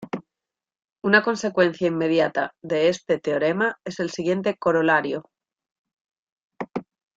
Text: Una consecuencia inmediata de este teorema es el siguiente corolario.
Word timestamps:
Una 1.03 1.21
consecuencia 1.21 1.85
inmediata 1.87 2.55
de 2.63 2.89
este 2.89 3.19
teorema 3.19 3.79
es 3.83 3.99
el 3.99 4.09
siguiente 4.09 4.57
corolario. 4.57 5.29